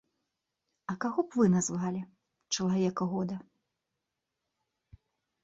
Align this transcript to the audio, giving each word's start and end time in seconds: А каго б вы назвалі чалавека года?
А 0.93 0.95
каго 1.03 1.19
б 1.27 1.39
вы 1.41 1.45
назвалі 1.55 2.01
чалавека 2.53 3.03
года? 3.13 3.35